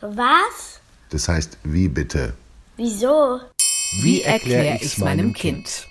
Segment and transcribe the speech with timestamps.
[0.00, 0.80] Was?
[1.10, 2.34] Das heißt, wie bitte?
[2.76, 3.40] Wieso?
[4.02, 5.88] Wie erkläre ich's meinem Kind?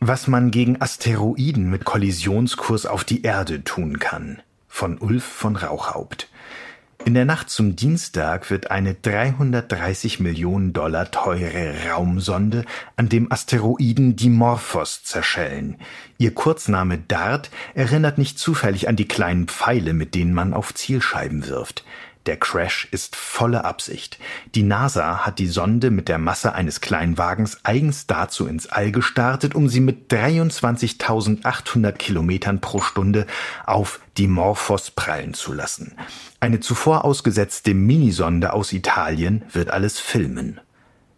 [0.00, 4.40] Was man gegen Asteroiden mit Kollisionskurs auf die Erde tun kann.
[4.66, 6.30] Von Ulf von Rauchhaupt.
[7.08, 12.66] In der Nacht zum Dienstag wird eine 330 Millionen Dollar teure Raumsonde
[12.96, 15.78] an dem Asteroiden Dimorphos zerschellen.
[16.18, 21.48] Ihr Kurzname DART erinnert nicht zufällig an die kleinen Pfeile, mit denen man auf Zielscheiben
[21.48, 21.82] wirft.
[22.26, 24.18] Der Crash ist volle Absicht.
[24.54, 29.54] Die NASA hat die Sonde mit der Masse eines Kleinwagens eigens dazu ins All gestartet,
[29.54, 33.26] um sie mit 23.800 Kilometern pro Stunde
[33.64, 35.96] auf Dimorphos prallen zu lassen.
[36.40, 40.60] Eine zuvor ausgesetzte Minisonde aus Italien wird alles filmen.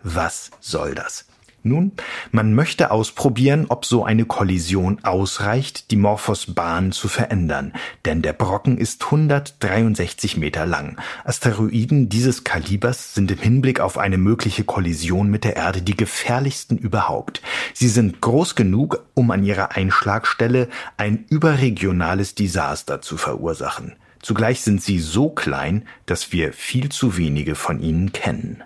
[0.02, 1.26] Was soll das?
[1.62, 1.92] Nun,
[2.32, 7.74] man möchte ausprobieren, ob so eine Kollision ausreicht, die Morphos-Bahn zu verändern,
[8.06, 10.96] denn der Brocken ist 163 Meter lang.
[11.22, 16.78] Asteroiden dieses Kalibers sind im Hinblick auf eine mögliche Kollision mit der Erde die gefährlichsten
[16.78, 17.42] überhaupt.
[17.74, 23.96] Sie sind groß genug, um an ihrer Einschlagstelle ein überregionales Desaster zu verursachen.
[24.22, 28.62] Zugleich sind sie so klein, dass wir viel zu wenige von ihnen kennen.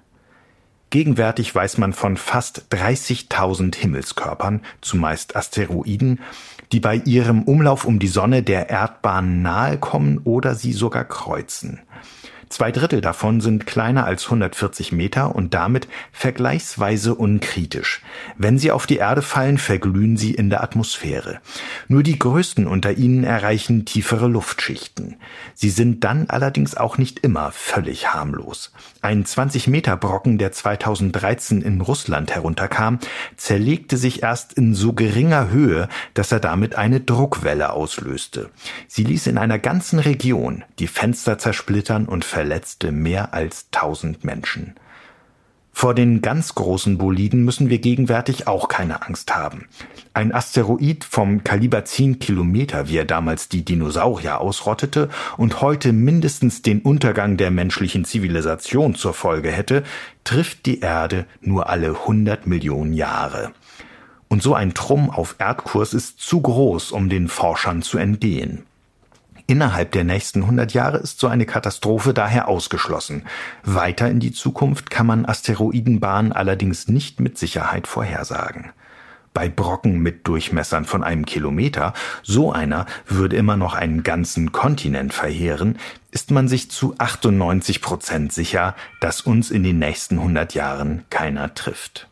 [0.95, 6.21] Gegenwärtig weiß man von fast 30.000 Himmelskörpern, zumeist Asteroiden,
[6.71, 11.81] die bei ihrem Umlauf um die Sonne der Erdbahn nahe kommen oder sie sogar kreuzen.
[12.49, 18.03] Zwei Drittel davon sind kleiner als 140 Meter und damit vergleichsweise unkritisch.
[18.37, 21.41] Wenn sie auf die Erde fallen, verglühen sie in der Atmosphäre.
[21.89, 25.17] Nur die größten unter ihnen erreichen tiefere Luftschichten.
[25.55, 28.73] Sie sind dann allerdings auch nicht immer völlig harmlos.
[29.03, 32.99] Ein 20 Meter Brocken, der 2013 in Russland herunterkam,
[33.37, 38.51] zerlegte sich erst in so geringer Höhe, dass er damit eine Druckwelle auslöste.
[38.89, 44.75] Sie ließ in einer ganzen Region die Fenster zersplittern und verletzte mehr als tausend Menschen.
[45.71, 49.69] Vor den ganz großen Boliden müssen wir gegenwärtig auch keine Angst haben.
[50.15, 56.61] Ein Asteroid vom Kaliber 10 Kilometer, wie er damals die Dinosaurier ausrottete und heute mindestens
[56.63, 59.85] den Untergang der menschlichen Zivilisation zur Folge hätte,
[60.25, 63.53] trifft die Erde nur alle 100 Millionen Jahre.
[64.27, 68.65] Und so ein Trumm auf Erdkurs ist zu groß, um den Forschern zu entgehen.
[69.47, 73.25] Innerhalb der nächsten 100 Jahre ist so eine Katastrophe daher ausgeschlossen.
[73.63, 78.71] Weiter in die Zukunft kann man Asteroidenbahnen allerdings nicht mit Sicherheit vorhersagen.
[79.35, 85.13] Bei Brocken mit Durchmessern von einem Kilometer, so einer würde immer noch einen ganzen Kontinent
[85.13, 85.77] verheeren,
[86.11, 91.53] ist man sich zu 98 Prozent sicher, dass uns in den nächsten 100 Jahren keiner
[91.53, 92.09] trifft.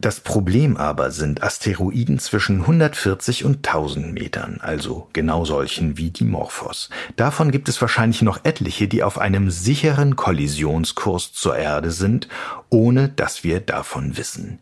[0.00, 6.24] Das Problem aber sind Asteroiden zwischen 140 und 1000 Metern, also genau solchen wie die
[6.24, 6.88] Morphos.
[7.16, 12.28] Davon gibt es wahrscheinlich noch etliche, die auf einem sicheren Kollisionskurs zur Erde sind,
[12.70, 14.58] ohne dass wir davon wissen.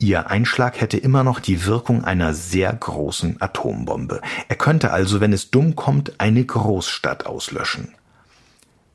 [0.00, 4.20] Ihr Einschlag hätte immer noch die Wirkung einer sehr großen Atombombe.
[4.48, 7.94] Er könnte also, wenn es dumm kommt, eine Großstadt auslöschen.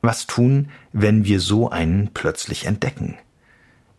[0.02, 3.16] Was tun, wenn wir so einen plötzlich entdecken?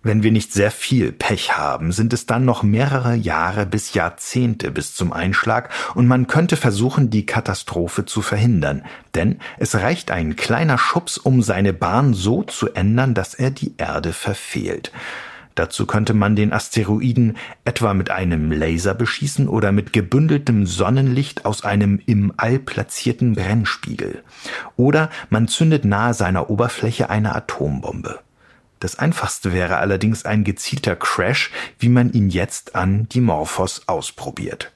[0.02, 4.72] Wenn wir nicht sehr viel Pech haben, sind es dann noch mehrere Jahre bis Jahrzehnte
[4.72, 8.86] bis zum Einschlag und man könnte versuchen, die Katastrophe zu verhindern.
[9.14, 13.74] Denn es reicht ein kleiner Schubs, um seine Bahn so zu ändern, dass er die
[13.78, 14.94] Erde verfehlt.
[15.56, 17.36] Dazu könnte man den Asteroiden
[17.66, 24.24] etwa mit einem Laser beschießen oder mit gebündeltem Sonnenlicht aus einem im All platzierten Brennspiegel.
[24.78, 28.22] Oder man zündet nahe seiner Oberfläche eine Atombombe.
[28.80, 34.72] Das einfachste wäre allerdings ein gezielter Crash, wie man ihn jetzt an Dimorphos ausprobiert.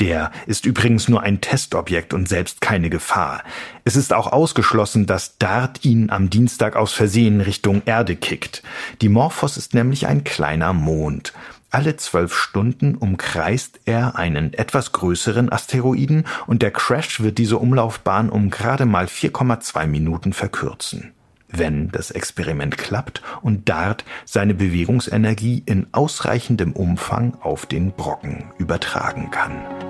[0.00, 3.42] Der ist übrigens nur ein Testobjekt und selbst keine Gefahr.
[3.84, 8.62] Es ist auch ausgeschlossen, dass Dart ihn am Dienstag aus Versehen Richtung Erde kickt.
[9.00, 11.32] Dimorphos ist nämlich ein kleiner Mond.
[11.70, 18.30] Alle zwölf Stunden umkreist er einen etwas größeren Asteroiden und der Crash wird diese Umlaufbahn
[18.30, 21.12] um gerade mal 4,2 Minuten verkürzen
[21.58, 29.30] wenn das Experiment klappt und Dart seine Bewegungsenergie in ausreichendem Umfang auf den Brocken übertragen
[29.30, 29.85] kann.